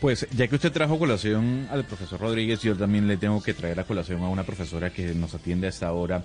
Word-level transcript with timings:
Pues 0.00 0.26
ya 0.36 0.48
que 0.48 0.56
usted 0.56 0.70
trajo 0.70 0.98
colación 0.98 1.66
al 1.70 1.84
profesor 1.84 2.20
Rodríguez, 2.20 2.60
yo 2.60 2.76
también 2.76 3.06
le 3.06 3.16
tengo 3.16 3.42
que 3.42 3.54
traer 3.54 3.80
a 3.80 3.84
colación 3.84 4.22
a 4.22 4.28
una 4.28 4.42
profesora 4.42 4.90
que 4.90 5.14
nos 5.14 5.34
atiende 5.34 5.66
a 5.66 5.70
esta 5.70 5.90
hora 5.92 6.22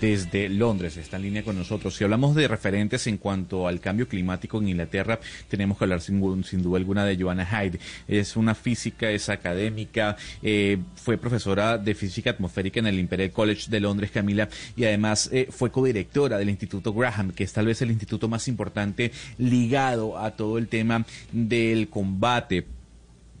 desde 0.00 0.48
Londres, 0.48 0.96
está 0.96 1.16
en 1.16 1.24
línea 1.24 1.42
con 1.42 1.58
nosotros. 1.58 1.94
Si 1.94 2.04
hablamos 2.04 2.34
de 2.34 2.48
referentes 2.48 3.06
en 3.06 3.18
cuanto 3.18 3.68
al 3.68 3.80
cambio 3.80 4.08
climático 4.08 4.58
en 4.58 4.68
Inglaterra, 4.68 5.20
tenemos 5.48 5.76
que 5.76 5.84
hablar 5.84 6.00
sin, 6.00 6.42
sin 6.44 6.62
duda 6.62 6.78
alguna 6.78 7.04
de 7.04 7.22
Joanna 7.22 7.44
Hyde. 7.44 7.80
Es 8.06 8.34
una 8.36 8.54
física, 8.54 9.10
es 9.10 9.28
académica, 9.28 10.16
eh, 10.42 10.78
fue 10.94 11.18
profesora 11.18 11.76
de 11.76 11.94
física 11.94 12.30
atmosférica 12.30 12.80
en 12.80 12.86
el 12.86 12.98
Imperial 12.98 13.32
College 13.32 13.70
de 13.70 13.80
Londres, 13.80 14.10
Camila, 14.10 14.48
y 14.74 14.84
además 14.84 15.28
eh, 15.32 15.48
fue 15.50 15.70
codirectora 15.70 16.38
del 16.38 16.48
Instituto 16.48 16.94
Graham, 16.94 17.32
que 17.32 17.44
es 17.44 17.52
tal 17.52 17.66
vez 17.66 17.82
el 17.82 17.90
instituto 17.90 18.26
más 18.28 18.48
importante 18.48 19.12
ligado 19.36 20.16
a 20.18 20.30
todo 20.30 20.56
el 20.56 20.68
tema 20.68 21.04
del 21.32 21.88
combate 21.88 22.77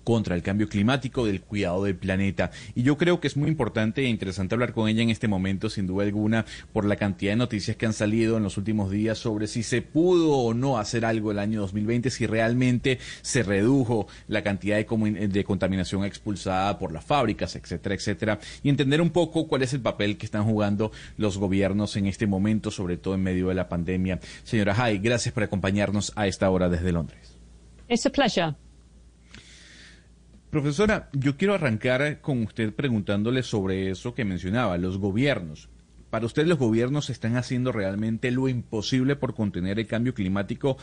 contra 0.08 0.34
el 0.34 0.42
cambio 0.42 0.70
climático, 0.70 1.26
del 1.26 1.42
cuidado 1.42 1.84
del 1.84 1.94
planeta. 1.94 2.50
Y 2.74 2.82
yo 2.82 2.96
creo 2.96 3.20
que 3.20 3.26
es 3.26 3.36
muy 3.36 3.50
importante 3.50 4.00
e 4.00 4.08
interesante 4.08 4.54
hablar 4.54 4.72
con 4.72 4.88
ella 4.88 5.02
en 5.02 5.10
este 5.10 5.28
momento, 5.28 5.68
sin 5.68 5.86
duda 5.86 6.04
alguna, 6.04 6.46
por 6.72 6.86
la 6.86 6.96
cantidad 6.96 7.32
de 7.32 7.36
noticias 7.36 7.76
que 7.76 7.84
han 7.84 7.92
salido 7.92 8.38
en 8.38 8.42
los 8.42 8.56
últimos 8.56 8.90
días 8.90 9.18
sobre 9.18 9.46
si 9.46 9.62
se 9.62 9.82
pudo 9.82 10.30
o 10.30 10.54
no 10.54 10.78
hacer 10.78 11.04
algo 11.04 11.30
el 11.30 11.38
año 11.38 11.60
2020, 11.60 12.08
si 12.08 12.26
realmente 12.26 12.98
se 13.20 13.42
redujo 13.42 14.06
la 14.28 14.42
cantidad 14.42 14.78
de, 14.78 15.28
de 15.28 15.44
contaminación 15.44 16.06
expulsada 16.06 16.78
por 16.78 16.90
las 16.90 17.04
fábricas, 17.04 17.54
etcétera, 17.54 17.94
etcétera. 17.94 18.38
Y 18.62 18.70
entender 18.70 19.02
un 19.02 19.10
poco 19.10 19.46
cuál 19.46 19.60
es 19.60 19.74
el 19.74 19.82
papel 19.82 20.16
que 20.16 20.24
están 20.24 20.44
jugando 20.44 20.90
los 21.18 21.36
gobiernos 21.36 21.96
en 21.96 22.06
este 22.06 22.26
momento, 22.26 22.70
sobre 22.70 22.96
todo 22.96 23.12
en 23.12 23.24
medio 23.24 23.48
de 23.48 23.56
la 23.56 23.68
pandemia. 23.68 24.20
Señora 24.42 24.74
Hay, 24.82 25.00
gracias 25.00 25.34
por 25.34 25.42
acompañarnos 25.42 26.14
a 26.16 26.26
esta 26.26 26.48
hora 26.48 26.70
desde 26.70 26.92
Londres. 26.92 27.36
It's 27.90 28.06
a 28.06 28.10
pleasure. 28.10 28.56
Profesora, 30.50 31.10
yo 31.12 31.36
quiero 31.36 31.54
arrancar 31.54 32.20
con 32.22 32.42
usted 32.42 32.72
preguntándole 32.72 33.42
sobre 33.42 33.90
eso 33.90 34.14
que 34.14 34.24
mencionaba, 34.24 34.78
los 34.78 34.98
gobiernos. 34.98 35.68
¿Para 36.08 36.24
usted 36.24 36.46
los 36.46 36.58
gobiernos 36.58 37.10
están 37.10 37.36
haciendo 37.36 37.70
realmente 37.70 38.30
lo 38.30 38.48
imposible 38.48 39.14
por 39.14 39.34
contener 39.34 39.78
el 39.78 39.86
cambio 39.86 40.14
climático 40.14 40.78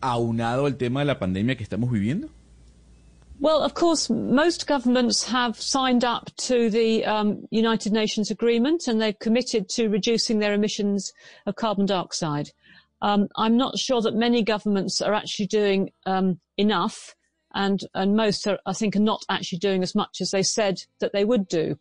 aunado 0.00 0.66
al 0.66 0.76
tema 0.76 1.00
de 1.00 1.06
la 1.06 1.20
pandemia 1.20 1.56
que 1.56 1.62
estamos 1.62 1.92
viviendo? 1.92 2.28
Well, 3.40 3.62
of 3.62 3.74
course, 3.74 4.10
most 4.10 4.66
governments 4.66 5.24
have 5.24 5.60
signed 5.60 6.04
up 6.04 6.30
to 6.48 6.70
the 6.70 7.04
um, 7.04 7.46
United 7.50 7.92
Nations 7.92 8.30
agreement 8.30 8.88
and 8.88 9.00
they've 9.00 9.18
committed 9.18 9.68
to 9.70 9.88
reducing 9.88 10.40
their 10.40 10.54
emissions 10.54 11.12
of 11.46 11.54
carbon 11.54 11.86
dioxide. 11.86 12.50
Um, 13.02 13.28
I'm 13.36 13.56
not 13.56 13.78
sure 13.78 14.00
that 14.02 14.14
many 14.14 14.42
governments 14.42 15.00
are 15.00 15.14
actually 15.14 15.46
doing 15.46 15.90
um, 16.06 16.40
enough. 16.56 17.14
And 17.54 17.80
and 17.94 18.16
most 18.16 18.46
are, 18.46 18.58
I 18.66 18.72
think 18.72 18.96
are 18.96 19.00
not 19.00 19.24
actually 19.28 19.58
doing 19.58 19.82
as 19.82 19.94
much 19.94 20.20
as 20.20 20.30
they 20.30 20.42
said 20.42 20.82
that 20.98 21.12
they 21.12 21.24
would 21.24 21.48
do. 21.48 21.78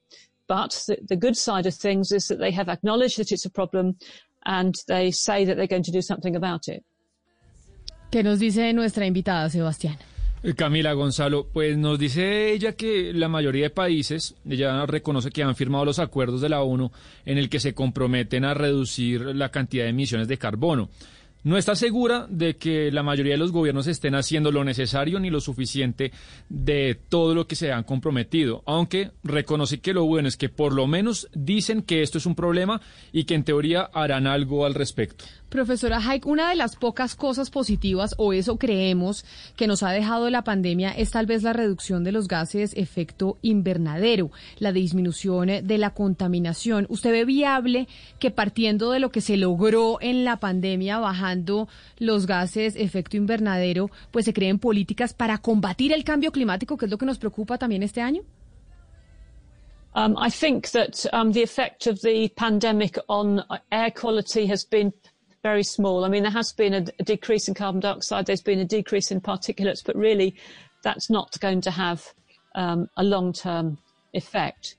But 0.47 0.83
the, 0.87 0.97
the 1.07 1.15
good 1.15 1.35
side 1.35 1.65
of 1.65 1.73
things 1.73 2.11
is 2.11 2.27
that 2.27 2.39
they 2.39 2.51
have 2.51 2.69
acknowledged 2.69 3.17
that 3.17 3.31
it's 3.31 3.45
a 3.45 3.49
problem 3.49 3.97
and 4.45 4.75
they 4.87 5.11
say 5.11 5.45
that 5.45 5.55
they're 5.55 5.67
going 5.67 5.83
to 5.83 5.91
do 5.91 6.01
something 6.01 6.35
about 6.35 6.67
it. 6.67 6.83
¿Qué 8.11 8.23
nos 8.23 8.39
dice 8.39 8.73
nuestra 8.73 9.05
invitada, 9.05 9.49
Sebastián? 9.49 9.97
Eh, 10.43 10.53
Camila 10.55 10.93
Gonzalo, 10.93 11.47
pues 11.51 11.77
nos 11.77 11.97
dice 11.97 12.51
ella 12.51 12.73
que 12.73 13.13
la 13.13 13.29
mayoría 13.29 13.63
de 13.63 13.69
países, 13.69 14.35
ella 14.47 14.85
reconoce 14.85 15.31
que 15.31 15.41
han 15.41 15.55
firmado 15.55 15.85
los 15.85 15.99
acuerdos 15.99 16.41
de 16.41 16.49
la 16.49 16.61
ONU 16.61 16.91
en 17.25 17.37
el 17.37 17.49
que 17.49 17.61
se 17.61 17.73
comprometen 17.73 18.43
a 18.43 18.53
reducir 18.53 19.21
la 19.21 19.49
cantidad 19.49 19.85
de 19.85 19.91
emisiones 19.91 20.27
de 20.27 20.37
carbono. 20.37 20.89
No 21.43 21.57
está 21.57 21.75
segura 21.75 22.25
de 22.29 22.55
que 22.55 22.89
la 22.89 23.03
mayoría 23.03 23.33
de 23.33 23.37
los 23.37 23.51
gobiernos 23.51 23.87
estén 23.87 24.15
haciendo 24.15 24.49
lo 24.49 24.63
necesario 24.63 25.19
ni 25.19 25.29
lo 25.29 25.41
suficiente 25.41 26.13
de 26.47 26.97
todo 27.09 27.35
lo 27.35 27.47
que 27.47 27.57
se 27.57 27.73
han 27.73 27.83
comprometido, 27.83 28.63
aunque 28.65 29.11
reconoce 29.25 29.81
que 29.81 29.93
lo 29.93 30.05
bueno 30.05 30.29
es 30.29 30.37
que 30.37 30.47
por 30.47 30.71
lo 30.71 30.87
menos 30.87 31.27
dicen 31.33 31.81
que 31.81 32.01
esto 32.01 32.17
es 32.17 32.25
un 32.25 32.35
problema 32.35 32.79
y 33.11 33.25
que 33.25 33.35
en 33.35 33.43
teoría 33.43 33.89
harán 33.93 34.25
algo 34.25 34.65
al 34.65 34.73
respecto. 34.73 35.25
Profesora 35.49 35.99
Haik, 35.99 36.25
una 36.25 36.49
de 36.49 36.55
las 36.55 36.77
pocas 36.77 37.13
cosas 37.13 37.51
positivas, 37.51 38.15
o 38.17 38.33
eso 38.33 38.57
creemos, 38.57 39.23
que 39.55 39.67
nos 39.67 39.83
ha 39.83 39.91
dejado 39.91 40.29
la 40.31 40.43
pandemia 40.43 40.91
es 40.91 41.11
tal 41.11 41.27
vez 41.27 41.43
la 41.43 41.53
reducción 41.53 42.03
de 42.03 42.11
los 42.11 42.27
gases 42.27 42.73
efecto 42.75 43.37
invernadero, 43.43 44.31
la 44.57 44.71
disminución 44.71 45.49
de 45.63 45.77
la 45.77 45.93
contaminación. 45.93 46.87
¿Usted 46.89 47.11
ve 47.11 47.25
viable 47.25 47.87
que 48.17 48.31
partiendo 48.31 48.91
de 48.91 48.99
lo 48.99 49.11
que 49.11 49.21
se 49.21 49.37
logró 49.37 49.99
en 50.01 50.23
la 50.23 50.37
pandemia, 50.37 50.97
bajando 50.97 51.32
los 51.97 52.25
gases 52.25 52.75
efecto 52.75 53.17
invernadero, 53.17 53.89
pues 54.11 54.25
se 54.25 54.33
creen 54.33 54.59
políticas 54.59 55.13
para 55.13 55.37
combatir 55.37 55.91
el 55.91 56.03
cambio 56.03 56.31
climático, 56.31 56.77
que 56.77 56.85
es 56.85 56.91
lo 56.91 56.97
que 56.97 57.05
nos 57.05 57.17
preocupa 57.17 57.57
también 57.57 57.83
este 57.83 58.01
año? 58.01 58.23
Um, 59.95 60.15
I 60.17 60.29
think 60.29 60.71
that 60.71 61.05
um, 61.13 61.31
the 61.31 61.43
effect 61.43 61.85
of 61.85 62.01
the 62.01 62.29
pandemic 62.35 62.97
on 63.07 63.43
air 63.71 63.91
quality 63.91 64.47
has 64.47 64.65
been 64.65 64.91
very 65.43 65.63
small. 65.63 66.03
I 66.03 66.09
mean, 66.09 66.23
there 66.23 66.31
has 66.31 66.51
been 66.53 66.73
a, 66.73 66.85
a 66.99 67.03
decrease 67.03 67.47
in 67.47 67.53
carbon 67.53 67.81
dioxide, 67.81 68.25
there's 68.25 68.41
been 68.41 68.59
a 68.59 68.65
decrease 68.65 69.11
in 69.11 69.21
particulates, 69.21 69.83
but 69.85 69.95
really 69.95 70.35
that's 70.83 71.09
not 71.09 71.39
going 71.39 71.61
to 71.61 71.71
have 71.71 72.13
um, 72.55 72.89
a 72.97 73.03
long-term 73.03 73.77
effect. 74.13 74.77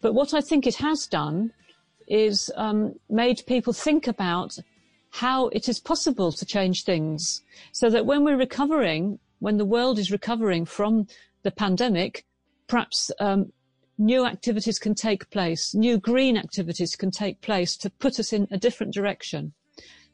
But 0.00 0.14
what 0.14 0.34
I 0.34 0.40
think 0.40 0.66
it 0.66 0.76
has 0.76 1.06
done 1.06 1.52
is 2.08 2.50
um, 2.56 2.94
made 3.10 3.42
people 3.46 3.72
think 3.72 4.06
about 4.08 4.58
how 5.10 5.48
it 5.48 5.68
is 5.68 5.80
possible 5.80 6.32
to 6.32 6.44
change 6.44 6.84
things 6.84 7.42
so 7.72 7.90
that 7.90 8.06
when 8.06 8.24
we're 8.24 8.36
recovering, 8.36 9.18
when 9.38 9.56
the 9.56 9.64
world 9.64 9.98
is 9.98 10.12
recovering 10.12 10.64
from 10.64 11.06
the 11.42 11.50
pandemic, 11.50 12.24
perhaps 12.66 13.10
um, 13.20 13.52
new 13.96 14.24
activities 14.26 14.78
can 14.78 14.94
take 14.94 15.28
place, 15.30 15.74
new 15.74 15.98
green 15.98 16.36
activities 16.36 16.94
can 16.94 17.10
take 17.10 17.40
place 17.40 17.76
to 17.76 17.90
put 17.90 18.20
us 18.20 18.32
in 18.32 18.46
a 18.50 18.58
different 18.58 18.92
direction. 18.92 19.52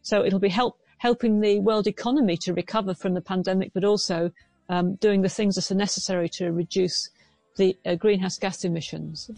So 0.03 0.25
it'll 0.25 0.39
be 0.39 0.49
help, 0.49 0.81
helping 0.99 1.41
the 1.41 1.61
world 1.61 1.87
economy 1.87 2.37
to 2.39 2.55
recover 2.55 2.95
from 2.95 3.15
the 3.15 3.21
pandemic, 3.21 3.73
but 3.75 3.85
also 3.85 4.31
um, 4.69 4.95
doing 4.97 5.23
the 5.23 5.29
things 5.29 5.57
that 5.57 5.71
are 5.71 5.75
necessary 5.77 6.29
to 6.31 6.53
reduce 6.53 7.11
the 7.57 7.77
uh, 7.85 7.95
greenhouse 7.95 8.39
gas 8.39 8.65
emissions. 8.65 9.31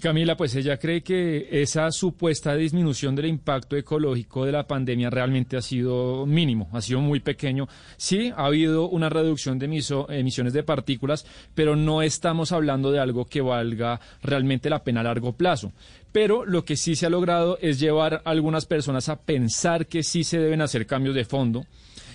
Camila, 0.00 0.34
pues 0.34 0.54
ella 0.56 0.78
cree 0.78 1.02
que 1.02 1.46
esa 1.62 1.90
supuesta 1.92 2.56
disminución 2.56 3.14
del 3.14 3.26
impacto 3.26 3.76
ecológico 3.76 4.46
de 4.46 4.52
la 4.52 4.66
pandemia 4.66 5.10
realmente 5.10 5.58
ha 5.58 5.62
sido 5.62 6.24
mínimo, 6.24 6.70
ha 6.72 6.80
sido 6.80 7.00
muy 7.00 7.20
pequeño. 7.20 7.68
Sí, 7.98 8.32
ha 8.34 8.46
habido 8.46 8.88
una 8.88 9.10
reducción 9.10 9.58
de 9.58 9.66
emisiones 9.66 10.54
de 10.54 10.62
partículas, 10.62 11.26
pero 11.54 11.76
no 11.76 12.00
estamos 12.00 12.50
hablando 12.52 12.92
de 12.92 12.98
algo 12.98 13.26
que 13.26 13.42
valga 13.42 14.00
realmente 14.22 14.70
la 14.70 14.82
pena 14.82 15.00
a 15.00 15.04
largo 15.04 15.34
plazo. 15.34 15.72
Pero 16.12 16.46
lo 16.46 16.64
que 16.64 16.76
sí 16.76 16.96
se 16.96 17.04
ha 17.04 17.10
logrado 17.10 17.58
es 17.60 17.78
llevar 17.78 18.22
a 18.24 18.30
algunas 18.30 18.64
personas 18.64 19.10
a 19.10 19.20
pensar 19.20 19.86
que 19.86 20.02
sí 20.02 20.24
se 20.24 20.38
deben 20.38 20.62
hacer 20.62 20.86
cambios 20.86 21.14
de 21.14 21.26
fondo. 21.26 21.66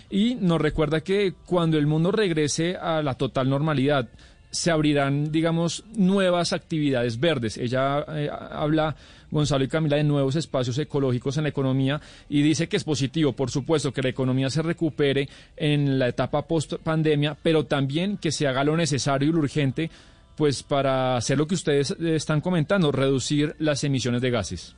Y 0.10 0.34
nos 0.36 0.60
recuerda 0.60 1.02
que 1.02 1.36
cuando 1.46 1.78
el 1.78 1.86
mundo 1.86 2.12
regrese 2.12 2.76
a 2.76 3.04
la 3.04 3.14
total 3.14 3.48
normalidad, 3.48 4.10
se 4.52 4.72
abrirán, 4.72 5.32
digamos, 5.32 5.84
nuevas 5.96 6.54
actividades 6.54 7.20
verdes. 7.20 7.58
Ella 7.58 8.06
eh, 8.10 8.30
habla, 8.32 8.96
Gonzalo 9.30 9.64
y 9.64 9.68
Camila, 9.68 9.98
de 9.98 10.04
nuevos 10.04 10.36
espacios 10.36 10.78
ecológicos 10.78 11.38
en 11.38 11.44
la 11.44 11.50
economía 11.50 12.02
y 12.30 12.42
dice 12.42 12.68
que 12.68 12.78
es 12.78 12.84
positivo, 12.84 13.34
por 13.34 13.52
supuesto, 13.52 13.94
que 13.94 14.02
la 14.02 14.10
economía 14.10 14.50
se 14.50 14.62
recupere 14.62 15.30
en 15.56 16.00
la 16.00 16.08
etapa 16.08 16.48
post 16.48 16.74
pandemia, 16.84 17.38
pero 17.42 17.66
también 17.66 18.18
que 18.18 18.32
se 18.32 18.48
haga 18.48 18.64
lo 18.64 18.76
necesario 18.76 19.30
y 19.30 19.32
lo 19.32 19.40
urgente, 19.40 19.90
pues 20.36 20.64
para 20.64 21.16
hacer 21.18 21.38
lo 21.38 21.48
que 21.48 21.56
ustedes 21.56 21.92
eh, 21.92 22.16
están 22.16 22.42
comentando, 22.42 22.92
reducir 22.92 23.56
las 23.60 23.84
emisiones 23.84 24.22
de 24.22 24.32
gases. 24.32 24.76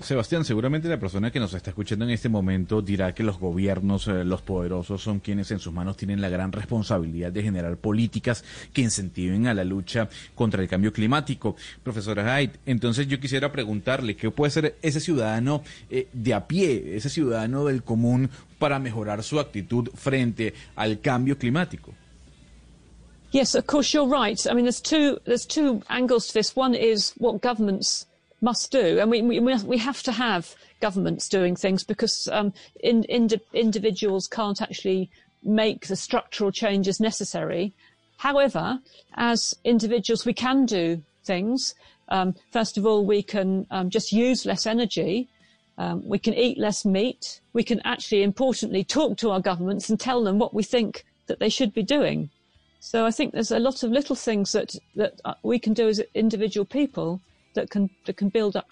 Sebastián, 0.00 0.44
seguramente 0.44 0.88
la 0.88 1.00
persona 1.00 1.30
que 1.30 1.40
nos 1.40 1.54
está 1.54 1.70
escuchando 1.70 2.04
en 2.04 2.10
este 2.10 2.28
momento 2.28 2.82
dirá 2.82 3.14
que 3.14 3.22
los 3.22 3.38
gobiernos, 3.38 4.06
eh, 4.08 4.24
los 4.24 4.42
poderosos, 4.42 5.02
son 5.02 5.20
quienes 5.20 5.50
en 5.50 5.58
sus 5.58 5.72
manos 5.72 5.96
tienen 5.96 6.20
la 6.20 6.28
gran 6.28 6.52
responsabilidad 6.52 7.32
de 7.32 7.42
generar 7.42 7.78
políticas 7.78 8.44
que 8.74 8.82
incentiven 8.82 9.46
a 9.46 9.54
la 9.54 9.64
lucha 9.64 10.08
contra 10.34 10.62
el 10.62 10.68
cambio 10.68 10.92
climático. 10.92 11.56
Profesora 11.82 12.34
Haidt, 12.34 12.56
entonces 12.66 13.08
yo 13.08 13.18
quisiera 13.18 13.50
preguntarle, 13.50 14.16
¿qué 14.16 14.30
puede 14.30 14.50
ser 14.50 14.76
ese 14.82 15.00
ciudadano 15.00 15.62
eh, 15.88 16.08
de 16.12 16.34
a 16.34 16.46
pie, 16.46 16.96
ese 16.96 17.08
ciudadano 17.08 17.64
del 17.64 17.82
común 17.82 18.28
para 18.58 18.78
mejorar 18.78 19.22
su 19.22 19.40
actitud 19.40 19.88
frente 19.94 20.52
al 20.76 21.00
cambio 21.00 21.38
climático? 21.38 21.94
Yes, 23.32 23.54
of 23.54 23.64
course 23.64 23.96
you're 23.96 24.08
right. 24.08 24.38
I 24.46 24.54
mean, 24.54 24.64
there's 24.64 24.80
two, 24.80 25.20
there's 25.24 25.46
two 25.46 25.82
angles 25.88 26.28
to 26.28 26.34
this. 26.34 26.54
One 26.54 26.74
is 26.74 27.14
what 27.18 27.40
governments 27.42 28.06
must 28.40 28.70
do, 28.70 28.98
and 28.98 29.10
we, 29.10 29.22
we, 29.22 29.40
we 29.40 29.78
have 29.78 30.02
to 30.02 30.12
have 30.12 30.54
governments 30.80 31.28
doing 31.28 31.56
things 31.56 31.84
because 31.84 32.28
um, 32.30 32.52
in, 32.80 33.04
in, 33.04 33.28
individuals 33.54 34.26
can't 34.26 34.60
actually 34.60 35.10
make 35.42 35.86
the 35.86 35.96
structural 35.96 36.50
changes 36.50 37.00
necessary. 37.00 37.72
However, 38.18 38.80
as 39.14 39.54
individuals, 39.64 40.26
we 40.26 40.34
can 40.34 40.66
do 40.66 41.02
things. 41.24 41.74
Um, 42.08 42.34
first 42.50 42.76
of 42.78 42.86
all, 42.86 43.04
we 43.04 43.22
can 43.22 43.66
um, 43.70 43.90
just 43.90 44.12
use 44.12 44.46
less 44.46 44.66
energy. 44.66 45.28
Um, 45.78 46.06
we 46.06 46.18
can 46.18 46.34
eat 46.34 46.58
less 46.58 46.84
meat. 46.84 47.40
We 47.52 47.62
can 47.62 47.80
actually, 47.84 48.22
importantly, 48.22 48.84
talk 48.84 49.18
to 49.18 49.30
our 49.30 49.40
governments 49.40 49.90
and 49.90 49.98
tell 49.98 50.22
them 50.24 50.38
what 50.38 50.54
we 50.54 50.62
think 50.62 51.04
that 51.26 51.38
they 51.38 51.48
should 51.48 51.74
be 51.74 51.82
doing. 51.82 52.30
So 52.80 53.04
I 53.04 53.10
think 53.10 53.32
there's 53.32 53.50
a 53.50 53.58
lot 53.58 53.82
of 53.82 53.90
little 53.90 54.16
things 54.16 54.52
that, 54.52 54.74
that 54.94 55.20
uh, 55.24 55.34
we 55.42 55.58
can 55.58 55.72
do 55.72 55.88
as 55.88 56.00
individual 56.14 56.64
people 56.64 57.20
that 57.56 57.68
can, 57.68 57.90
that 58.06 58.14
can 58.14 58.30
build 58.30 58.56
up. 58.56 58.66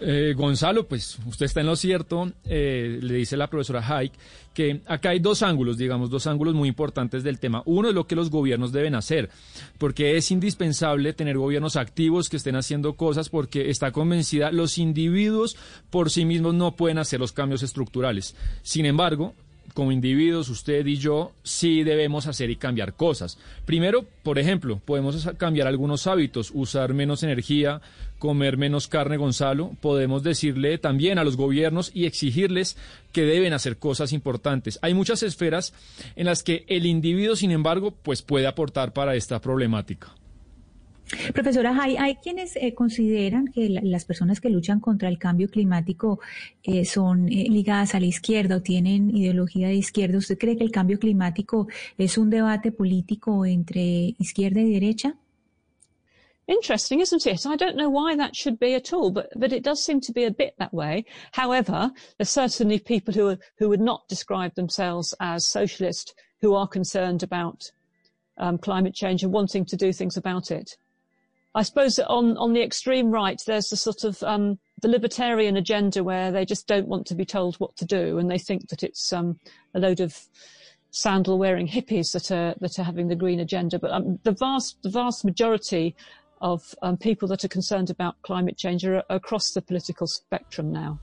Eh, 0.00 0.34
Gonzalo, 0.36 0.86
pues 0.86 1.18
usted 1.26 1.46
está 1.46 1.60
en 1.60 1.66
lo 1.66 1.74
cierto, 1.74 2.30
eh, 2.44 3.00
le 3.02 3.14
dice 3.14 3.36
la 3.36 3.48
profesora 3.48 3.80
Haik, 3.80 4.12
que 4.54 4.82
acá 4.86 5.10
hay 5.10 5.18
dos 5.18 5.42
ángulos, 5.42 5.76
digamos, 5.76 6.08
dos 6.08 6.26
ángulos 6.28 6.54
muy 6.54 6.68
importantes 6.68 7.24
del 7.24 7.40
tema. 7.40 7.62
Uno 7.64 7.88
es 7.88 7.94
lo 7.94 8.06
que 8.06 8.14
los 8.14 8.30
gobiernos 8.30 8.70
deben 8.70 8.94
hacer, 8.94 9.28
porque 9.76 10.16
es 10.16 10.30
indispensable 10.30 11.14
tener 11.14 11.36
gobiernos 11.36 11.74
activos 11.74 12.28
que 12.28 12.36
estén 12.36 12.54
haciendo 12.54 12.94
cosas, 12.94 13.28
porque 13.28 13.70
está 13.70 13.90
convencida, 13.90 14.52
los 14.52 14.78
individuos 14.78 15.56
por 15.90 16.10
sí 16.10 16.24
mismos 16.24 16.54
no 16.54 16.76
pueden 16.76 16.98
hacer 16.98 17.18
los 17.18 17.32
cambios 17.32 17.64
estructurales. 17.64 18.36
Sin 18.62 18.86
embargo, 18.86 19.34
como 19.78 19.92
individuos, 19.92 20.48
usted 20.48 20.84
y 20.86 20.96
yo, 20.96 21.30
sí 21.44 21.84
debemos 21.84 22.26
hacer 22.26 22.50
y 22.50 22.56
cambiar 22.56 22.94
cosas. 22.94 23.38
Primero, 23.64 24.04
por 24.24 24.40
ejemplo, 24.40 24.80
podemos 24.84 25.24
cambiar 25.36 25.68
algunos 25.68 26.08
hábitos, 26.08 26.50
usar 26.52 26.94
menos 26.94 27.22
energía, 27.22 27.80
comer 28.18 28.56
menos 28.56 28.88
carne, 28.88 29.18
Gonzalo. 29.18 29.76
Podemos 29.80 30.24
decirle 30.24 30.78
también 30.78 31.20
a 31.20 31.22
los 31.22 31.36
gobiernos 31.36 31.92
y 31.94 32.06
exigirles 32.06 32.76
que 33.12 33.22
deben 33.22 33.52
hacer 33.52 33.76
cosas 33.76 34.12
importantes. 34.12 34.80
Hay 34.82 34.94
muchas 34.94 35.22
esferas 35.22 35.72
en 36.16 36.26
las 36.26 36.42
que 36.42 36.64
el 36.66 36.84
individuo, 36.84 37.36
sin 37.36 37.52
embargo, 37.52 37.92
pues 37.92 38.22
puede 38.22 38.48
aportar 38.48 38.92
para 38.92 39.14
esta 39.14 39.40
problemática. 39.40 40.17
Profesora 41.32 41.74
hay, 41.80 42.16
quienes 42.16 42.56
eh, 42.56 42.74
consideran 42.74 43.46
que 43.48 43.68
las 43.68 44.04
personas 44.04 44.40
que 44.40 44.50
luchan 44.50 44.80
contra 44.80 45.08
el 45.08 45.18
cambio 45.18 45.48
climático 45.48 46.20
eh, 46.62 46.84
son 46.84 47.28
eh, 47.28 47.46
ligadas 47.48 47.94
a 47.94 48.00
la 48.00 48.06
izquierda 48.06 48.56
o 48.56 48.62
tienen 48.62 49.16
ideología 49.16 49.68
de 49.68 49.76
izquierda. 49.76 50.18
¿Usted 50.18 50.38
cree 50.38 50.56
que 50.56 50.64
el 50.64 50.70
cambio 50.70 50.98
climático 50.98 51.68
es 51.96 52.18
un 52.18 52.28
debate 52.28 52.72
político 52.72 53.46
entre 53.46 54.14
izquierda 54.18 54.60
y 54.60 54.72
derecha? 54.72 55.14
Interesting, 56.46 57.00
isn't 57.00 57.26
it? 57.26 57.44
I 57.44 57.56
don't 57.56 57.76
know 57.76 57.90
why 57.90 58.16
that 58.16 58.34
should 58.34 58.58
be 58.58 58.74
at 58.74 58.92
all, 58.92 59.10
but, 59.10 59.28
but 59.36 59.52
it 59.52 59.62
does 59.62 59.84
seem 59.84 60.00
to 60.00 60.12
be 60.12 60.24
a 60.24 60.30
bit 60.30 60.54
that 60.58 60.72
way. 60.72 61.04
However, 61.32 61.90
there's 62.16 62.30
certainly 62.30 62.78
people 62.78 63.12
who, 63.12 63.36
who 63.58 63.68
would 63.68 63.82
not 63.82 64.08
describe 64.08 64.54
themselves 64.54 65.14
as 65.20 65.46
socialist 65.46 66.14
who 66.40 66.54
are 66.54 66.66
concerned 66.66 67.22
about 67.22 67.70
um, 68.38 68.56
climate 68.56 68.94
change 68.94 69.22
and 69.22 69.32
wanting 69.32 69.66
to 69.66 69.76
do 69.76 69.92
things 69.92 70.16
about 70.16 70.50
it. 70.50 70.76
I 71.54 71.62
suppose 71.62 71.98
on, 71.98 72.36
on 72.36 72.52
the 72.52 72.62
extreme 72.62 73.10
right, 73.10 73.40
there's 73.46 73.70
the 73.70 73.76
sort 73.76 74.04
of 74.04 74.22
um, 74.22 74.58
the 74.82 74.88
libertarian 74.88 75.56
agenda 75.56 76.04
where 76.04 76.30
they 76.30 76.44
just 76.44 76.66
don't 76.66 76.88
want 76.88 77.06
to 77.06 77.14
be 77.14 77.24
told 77.24 77.56
what 77.56 77.76
to 77.76 77.84
do, 77.84 78.18
and 78.18 78.30
they 78.30 78.38
think 78.38 78.68
that 78.68 78.82
it's 78.82 79.12
um, 79.12 79.38
a 79.74 79.78
load 79.78 80.00
of 80.00 80.16
sandal-wearing 80.90 81.68
hippies 81.68 82.12
that 82.12 82.30
are 82.30 82.54
that 82.60 82.78
are 82.78 82.84
having 82.84 83.08
the 83.08 83.16
green 83.16 83.40
agenda. 83.40 83.78
But 83.78 83.92
um, 83.92 84.18
the 84.22 84.32
vast 84.32 84.82
the 84.82 84.90
vast 84.90 85.24
majority 85.24 85.96
of 86.40 86.74
um, 86.82 86.96
people 86.96 87.28
that 87.28 87.44
are 87.44 87.48
concerned 87.48 87.90
about 87.90 88.20
climate 88.22 88.56
change 88.56 88.84
are 88.84 89.02
across 89.10 89.52
the 89.52 89.62
political 89.62 90.06
spectrum 90.06 90.72
now. 90.72 91.00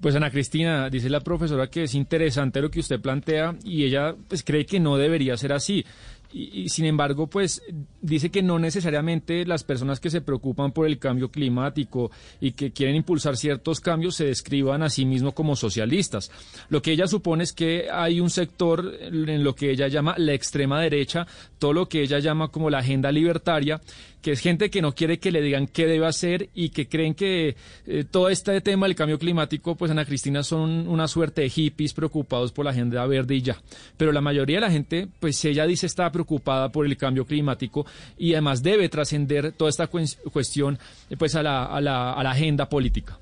Pues 0.00 0.14
Ana 0.14 0.30
Cristina, 0.30 0.90
dice 0.90 1.08
la 1.08 1.20
profesora 1.20 1.68
que 1.68 1.84
es 1.84 1.94
interesante 1.94 2.60
lo 2.60 2.70
que 2.70 2.80
usted 2.80 3.00
plantea 3.00 3.56
y 3.64 3.84
ella 3.84 4.14
pues 4.28 4.44
cree 4.44 4.66
que 4.66 4.78
no 4.78 4.96
debería 4.96 5.36
ser 5.36 5.52
así. 5.52 5.84
Y, 6.30 6.68
sin 6.68 6.84
embargo, 6.84 7.26
pues 7.26 7.62
dice 8.02 8.30
que 8.30 8.42
no 8.42 8.58
necesariamente 8.58 9.46
las 9.46 9.64
personas 9.64 9.98
que 9.98 10.10
se 10.10 10.20
preocupan 10.20 10.72
por 10.72 10.86
el 10.86 10.98
cambio 10.98 11.30
climático 11.30 12.10
y 12.40 12.52
que 12.52 12.70
quieren 12.70 12.96
impulsar 12.96 13.36
ciertos 13.36 13.80
cambios 13.80 14.16
se 14.16 14.26
describan 14.26 14.82
a 14.82 14.90
sí 14.90 15.06
mismos 15.06 15.32
como 15.32 15.56
socialistas. 15.56 16.30
Lo 16.68 16.82
que 16.82 16.92
ella 16.92 17.06
supone 17.06 17.44
es 17.44 17.52
que 17.52 17.88
hay 17.90 18.20
un 18.20 18.28
sector 18.28 18.92
en 19.00 19.42
lo 19.42 19.54
que 19.54 19.70
ella 19.70 19.88
llama 19.88 20.14
la 20.18 20.34
extrema 20.34 20.80
derecha, 20.80 21.26
todo 21.58 21.72
lo 21.72 21.88
que 21.88 22.02
ella 22.02 22.18
llama 22.18 22.48
como 22.48 22.68
la 22.68 22.78
agenda 22.78 23.10
libertaria, 23.10 23.80
que 24.22 24.32
es 24.32 24.40
gente 24.40 24.70
que 24.70 24.82
no 24.82 24.94
quiere 24.94 25.18
que 25.18 25.30
le 25.30 25.40
digan 25.40 25.66
qué 25.66 25.86
debe 25.86 26.06
hacer 26.06 26.50
y 26.54 26.70
que 26.70 26.88
creen 26.88 27.14
que 27.14 27.56
eh, 27.86 28.04
todo 28.10 28.28
este 28.28 28.60
tema 28.60 28.86
del 28.86 28.96
cambio 28.96 29.18
climático, 29.18 29.76
pues 29.76 29.90
Ana 29.90 30.04
Cristina 30.04 30.42
son 30.42 30.88
una 30.88 31.08
suerte 31.08 31.42
de 31.42 31.50
hippies 31.50 31.94
preocupados 31.94 32.52
por 32.52 32.64
la 32.64 32.72
agenda 32.72 33.06
verde 33.06 33.36
y 33.36 33.42
ya. 33.42 33.62
Pero 33.96 34.12
la 34.12 34.20
mayoría 34.20 34.56
de 34.56 34.62
la 34.62 34.70
gente, 34.70 35.08
pues 35.20 35.42
ella 35.44 35.66
dice 35.66 35.86
está 35.86 36.10
preocupada 36.18 36.70
por 36.70 36.84
el 36.84 36.96
cambio 36.96 37.24
climático 37.24 37.86
y 38.18 38.32
además 38.32 38.62
debe 38.62 38.88
trascender 38.88 39.52
toda 39.52 39.70
esta 39.70 39.86
cuestión 39.86 40.78
pues 41.16 41.34
a 41.36 41.42
la, 41.42 41.64
a 41.64 41.80
la, 41.80 42.12
a 42.12 42.22
la 42.22 42.30
agenda 42.32 42.68
política. 42.68 43.18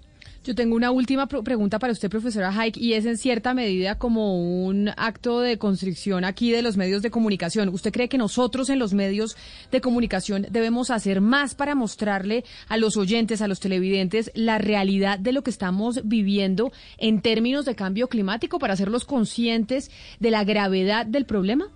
Yo 0.47 0.55
tengo 0.55 0.77
una 0.77 0.93
última 0.93 1.27
pregunta 1.27 1.81
para 1.81 1.93
usted, 1.93 2.09
profesora 2.09 2.57
Haik, 2.57 2.77
y 2.77 2.93
es 2.93 3.05
en 3.05 3.19
cierta 3.19 3.53
medida 3.53 3.99
como 3.99 4.39
un 4.65 4.91
acto 4.97 5.41
de 5.41 5.59
constricción 5.59 6.25
aquí 6.25 6.53
de 6.53 6.63
los 6.63 6.77
medios 6.77 7.03
de 7.03 7.11
comunicación. 7.11 7.69
¿Usted 7.69 7.93
cree 7.93 8.09
que 8.09 8.17
nosotros 8.17 8.71
en 8.71 8.79
los 8.79 8.95
medios 8.95 9.37
de 9.73 9.81
comunicación 9.81 10.47
debemos 10.49 10.91
hacer 10.93 11.21
más 11.21 11.57
para 11.57 11.75
mostrarle 11.75 12.45
a 12.69 12.77
los 12.77 12.97
oyentes, 12.97 13.43
a 13.43 13.49
los 13.49 13.59
televidentes, 13.59 14.31
la 14.37 14.59
realidad 14.59 15.19
de 15.19 15.33
lo 15.33 15.43
que 15.43 15.51
estamos 15.51 16.03
viviendo 16.05 16.71
en 16.97 17.23
términos 17.23 17.65
de 17.65 17.75
cambio 17.75 18.07
climático 18.09 18.61
para 18.61 18.75
hacerlos 18.75 19.05
conscientes 19.05 19.91
de 20.21 20.31
la 20.31 20.45
gravedad 20.45 21.07
del 21.07 21.27
problema? 21.27 21.73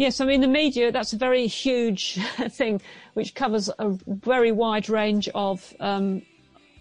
Yes, 0.00 0.18
I 0.18 0.24
mean, 0.24 0.40
the 0.40 0.48
media, 0.48 0.90
that's 0.90 1.12
a 1.12 1.18
very 1.18 1.46
huge 1.46 2.14
thing 2.48 2.80
which 3.12 3.34
covers 3.34 3.68
a 3.78 3.90
very 4.06 4.50
wide 4.50 4.88
range 4.88 5.28
of 5.34 5.74
um, 5.78 6.22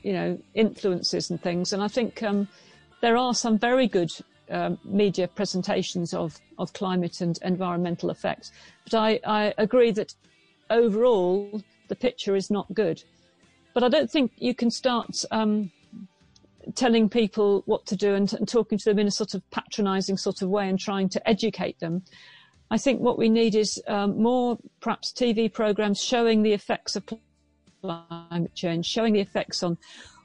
you 0.04 0.14
know, 0.14 0.40
influences 0.54 1.30
and 1.30 1.42
things. 1.42 1.74
And 1.74 1.84
I 1.84 1.90
think 1.90 2.24
um, 2.24 2.48
there 3.02 3.18
are 3.18 3.34
some 3.34 3.60
very 3.60 3.88
good 3.88 4.10
um, 4.50 4.80
media 4.86 5.28
presentations 5.28 6.14
of, 6.14 6.40
of 6.58 6.72
climate 6.72 7.20
and 7.20 7.38
environmental 7.42 8.10
effects. 8.10 8.54
But 8.86 8.94
I, 8.94 9.20
I 9.26 9.54
agree 9.58 9.92
that 9.92 10.16
overall 10.70 11.62
the 11.90 11.96
picture 11.98 12.38
is 12.38 12.50
not 12.50 12.74
good. 12.74 13.04
But 13.74 13.84
I 13.84 13.90
don't 13.90 14.10
think 14.10 14.32
you 14.38 14.56
can 14.56 14.72
start 14.72 15.26
um, 15.32 15.72
telling 16.74 17.10
people 17.10 17.64
what 17.66 17.86
to 17.88 17.98
do 17.98 18.16
and, 18.16 18.32
and, 18.32 18.48
talking 18.48 18.78
to 18.78 18.86
them 18.86 19.00
in 19.00 19.08
a 19.08 19.12
sort 19.12 19.34
of 19.34 19.42
patronising 19.52 20.16
sort 20.16 20.42
of 20.42 20.48
way 20.48 20.70
and 20.70 20.80
trying 20.80 21.10
to 21.10 21.30
educate 21.30 21.82
them. 21.82 22.04
I 22.72 22.78
think 22.78 23.02
what 23.02 23.18
we 23.18 23.30
need 23.30 23.56
is 23.56 23.82
um, 23.88 24.22
more 24.22 24.58
perhaps 24.80 25.12
TV 25.12 25.52
programs 25.52 26.02
showing 26.02 26.44
the 26.44 26.54
effects 26.54 26.96
of 26.96 27.04
climate 27.82 28.54
change, 28.54 28.86
showing 28.86 29.14
the 29.14 29.20
effects 29.20 29.64
on, 29.64 29.78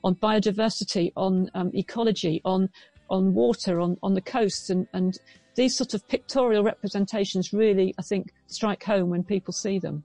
on 0.02 0.14
biodiversity, 0.16 1.12
on 1.16 1.50
um, 1.54 1.70
ecology, 1.74 2.42
on, 2.44 2.68
on 3.08 3.32
water, 3.32 3.80
on, 3.80 3.96
on 4.02 4.14
the 4.14 4.20
coasts, 4.20 4.68
and, 4.68 4.86
and 4.92 5.18
these 5.54 5.76
sort 5.76 5.94
of 5.94 6.06
pictorial 6.08 6.62
representations 6.62 7.52
really, 7.52 7.94
I 7.98 8.02
think, 8.02 8.32
strike 8.46 8.82
home 8.82 9.08
when 9.08 9.24
people 9.24 9.52
see 9.52 9.78
them. 9.78 10.04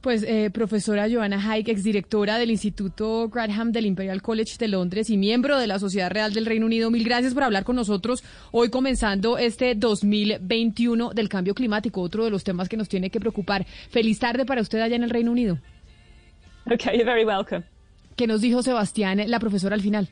Pues 0.00 0.22
eh, 0.22 0.50
profesora 0.52 1.08
Joanna 1.08 1.42
Haig, 1.42 1.68
exdirectora 1.68 2.38
del 2.38 2.52
Instituto 2.52 3.28
Grantham 3.28 3.72
del 3.72 3.84
Imperial 3.84 4.22
College 4.22 4.54
de 4.56 4.68
Londres 4.68 5.10
y 5.10 5.16
miembro 5.16 5.58
de 5.58 5.66
la 5.66 5.80
Sociedad 5.80 6.08
Real 6.08 6.32
del 6.32 6.46
Reino 6.46 6.66
Unido, 6.66 6.88
mil 6.92 7.02
gracias 7.02 7.34
por 7.34 7.42
hablar 7.42 7.64
con 7.64 7.74
nosotros 7.74 8.22
hoy 8.52 8.70
comenzando 8.70 9.38
este 9.38 9.74
2021 9.74 11.10
del 11.10 11.28
cambio 11.28 11.52
climático, 11.52 12.00
otro 12.00 12.24
de 12.24 12.30
los 12.30 12.44
temas 12.44 12.68
que 12.68 12.76
nos 12.76 12.88
tiene 12.88 13.10
que 13.10 13.18
preocupar. 13.18 13.66
Feliz 13.90 14.20
tarde 14.20 14.46
para 14.46 14.60
usted 14.60 14.80
allá 14.80 14.94
en 14.94 15.02
el 15.02 15.10
Reino 15.10 15.32
Unido. 15.32 15.58
Okay, 16.66 16.96
you're 16.96 17.04
very 17.04 17.24
welcome. 17.24 17.64
¿Qué 18.14 18.28
nos 18.28 18.40
dijo 18.40 18.62
Sebastián, 18.62 19.20
la 19.26 19.40
profesora, 19.40 19.74
al 19.74 19.80
final? 19.80 20.08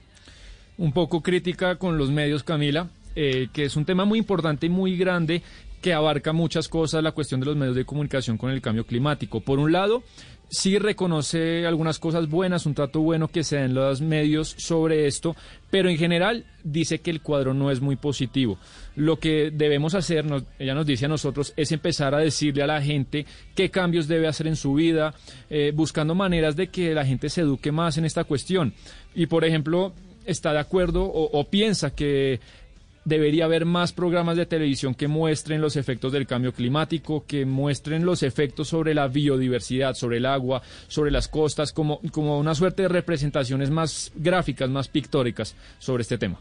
Un 0.79 0.93
poco 0.93 1.23
crítica 1.23 1.77
con 1.77 1.97
los 1.97 2.11
medios, 2.11 2.43
Camila, 2.43 2.89
eh, 3.15 3.49
que 3.53 3.65
es 3.65 3.77
un 3.77 3.85
tema 3.85 4.05
muy 4.05 4.19
importante 4.19 4.67
y 4.67 4.69
muy 4.69 4.97
grande 4.97 5.43
que 5.87 5.95
abarca 5.95 6.33
muchas 6.33 6.67
cosas, 6.67 7.01
la 7.01 7.13
cuestión 7.13 7.39
de 7.39 7.47
los 7.47 7.55
medios 7.55 7.77
de 7.77 7.85
comunicación 7.85 8.37
con 8.37 8.51
el 8.51 8.61
cambio 8.61 8.85
climático. 8.85 9.39
Por 9.39 9.61
un 9.61 9.71
lado, 9.71 10.03
sí 10.49 10.81
reconoce 10.81 11.65
algunas 11.65 12.01
cosas 12.01 12.29
buenas, 12.29 12.67
un 12.67 12.75
trato 12.75 13.03
bueno 13.03 13.29
que 13.29 13.45
se 13.45 13.55
da 13.55 13.67
en 13.67 13.75
los 13.75 14.01
medios 14.01 14.57
sobre 14.59 15.07
esto, 15.07 15.37
pero 15.71 15.89
en 15.89 15.97
general 15.97 16.45
dice 16.65 16.99
que 16.99 17.13
el 17.13 17.23
cuadro 17.23 17.55
no 17.55 17.71
es 17.71 17.81
muy 17.81 17.95
positivo. 17.95 18.59
Lo 18.97 19.21
que 19.21 19.53
debemos 19.53 19.95
hacer, 19.95 20.25
ella 20.59 20.75
nos 20.75 20.87
dice 20.87 21.05
a 21.05 21.09
nosotros, 21.09 21.55
es 21.57 21.71
empezar 21.71 22.17
a 22.17 22.19
decirle 22.19 22.65
a 22.65 22.67
la 22.67 22.83
gente 22.83 23.25
qué 23.55 23.71
cambios 23.71 24.09
debe 24.09 24.27
hacer 24.27 24.49
en 24.49 24.57
su 24.57 24.75
vida, 24.75 25.15
eh, 25.49 25.71
buscando 25.73 26.17
maneras 26.17 26.57
de 26.57 26.67
que 26.67 26.95
la 26.95 27.07
gente 27.07 27.29
se 27.29 27.43
eduque 27.43 27.71
más 27.71 27.97
en 27.97 28.07
esta 28.07 28.25
cuestión. 28.25 28.75
Y, 29.15 29.27
por 29.27 29.45
ejemplo, 29.45 29.93
está 30.25 30.53
de 30.53 30.59
acuerdo 30.59 31.05
o 31.05 31.49
piensa 31.49 31.95
que 31.95 32.41
debería 33.07 33.47
haber 33.47 33.65
más 33.65 33.93
programas 33.93 34.37
de 34.37 34.45
televisión 34.45 34.95
que 34.95 35.09
muestren 35.09 35.63
los 35.63 35.77
efectos 35.77 36.13
del 36.13 36.27
cambio 36.27 36.53
climático, 36.53 37.25
que 37.27 37.47
muestren 37.47 38.05
los 38.05 38.23
efectos 38.23 38.69
sobre 38.69 38.93
la 38.95 39.09
biodiversidad, 39.09 39.95
sobre 39.95 40.19
el 40.19 40.27
agua, 40.27 40.61
sobre 40.89 41.11
las 41.11 41.29
costas, 41.29 41.73
como, 41.73 42.01
como 42.11 42.39
una 42.39 42.55
suerte 42.55 42.83
de 42.83 42.89
representaciones 42.89 43.71
más 43.71 44.13
gráficas, 44.17 44.69
más 44.69 44.89
pictóricas 44.89 45.55
sobre 45.79 46.03
este 46.03 46.19
tema. 46.19 46.39